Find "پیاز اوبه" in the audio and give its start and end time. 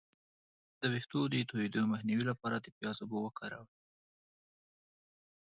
2.75-3.17